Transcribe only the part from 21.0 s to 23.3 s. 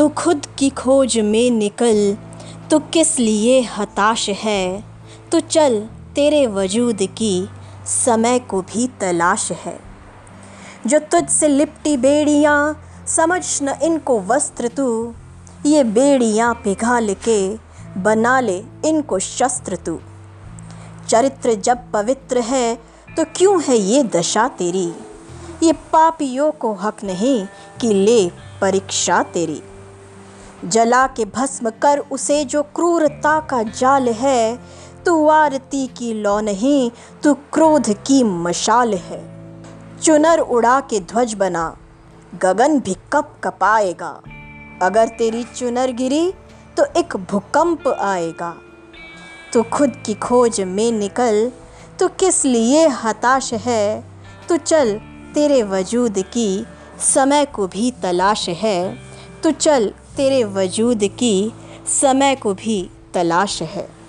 चरित्र जब पवित्र है तो